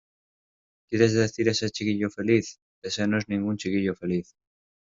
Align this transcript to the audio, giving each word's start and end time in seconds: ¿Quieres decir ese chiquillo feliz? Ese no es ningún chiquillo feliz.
¿Quieres 0.89 1.13
decir 1.13 1.47
ese 1.47 1.69
chiquillo 1.69 2.09
feliz? 2.09 2.59
Ese 2.81 3.07
no 3.07 3.19
es 3.19 3.29
ningún 3.29 3.57
chiquillo 3.57 3.93
feliz. 3.93 4.33